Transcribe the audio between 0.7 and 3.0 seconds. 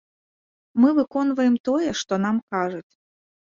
Мы выконваем тое, што нам кажуць.